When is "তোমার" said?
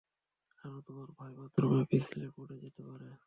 0.87-1.09